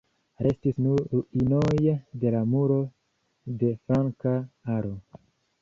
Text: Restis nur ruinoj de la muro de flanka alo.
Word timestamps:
Restis 0.45 0.79
nur 0.85 1.01
ruinoj 1.11 1.83
de 2.25 2.33
la 2.37 2.41
muro 2.55 2.81
de 3.65 3.73
flanka 3.83 4.37
alo. 4.79 4.99